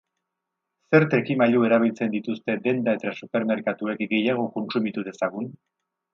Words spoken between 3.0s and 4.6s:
eta supermerkatuek gehiago